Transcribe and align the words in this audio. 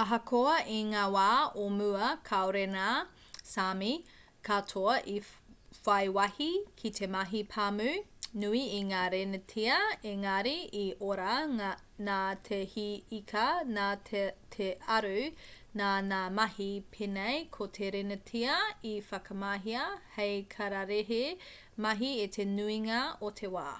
ahakoa 0.00 0.50
i 0.72 0.74
ngā 0.88 1.04
wā 1.14 1.22
o 1.62 1.62
mua 1.78 2.10
kāore 2.26 2.60
ngā 2.74 2.90
sāmi 3.52 3.88
katoa 4.48 4.92
i 5.12 5.14
whai 5.78 6.04
wāhi 6.18 6.46
ki 6.82 6.92
te 6.98 7.08
mahi 7.14 7.40
pāmu 7.54 7.88
nui 8.44 8.60
i 8.76 8.78
ngā 8.92 9.00
renetia 9.16 9.80
ēngari 10.12 10.54
i 10.82 10.84
ora 11.08 11.32
nā 12.10 12.20
te 12.50 12.60
hī 12.76 12.86
ika 13.20 13.48
nā 13.80 13.88
te 14.12 14.70
aru 15.00 15.18
nā 15.82 15.90
ngā 16.12 16.22
mahi 16.38 16.70
pēnei 16.98 17.42
ko 17.58 17.70
te 17.80 17.92
renetia 17.98 18.60
i 18.94 18.96
whakamahia 19.10 19.84
hei 20.20 20.40
kararehe 20.56 21.22
mahi 21.88 22.14
i 22.28 22.32
te 22.38 22.50
nuinga 22.56 23.02
o 23.32 23.36
te 23.42 23.52
wā 23.58 23.70